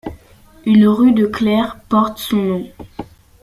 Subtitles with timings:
[0.65, 2.71] Une rue de Clères porte son nom.